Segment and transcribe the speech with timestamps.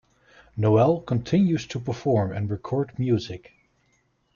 [0.57, 3.51] Noel continues to perform and record music.